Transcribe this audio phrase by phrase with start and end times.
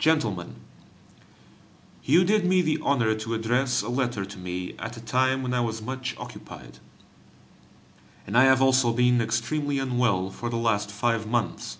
[0.00, 0.56] GENTLEMEN,
[2.02, 5.54] You did me the honor to address a letter to me at a time when
[5.54, 6.80] I was much occupied,
[8.26, 11.78] and I have also been extremely unwell for the last five months.